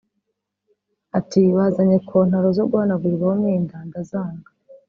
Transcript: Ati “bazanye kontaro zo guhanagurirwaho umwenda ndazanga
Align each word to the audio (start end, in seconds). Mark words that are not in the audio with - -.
Ati 1.19 1.41
“bazanye 1.55 1.97
kontaro 2.07 2.47
zo 2.57 2.63
guhanagurirwaho 2.69 3.33
umwenda 3.37 3.75
ndazanga 3.87 4.49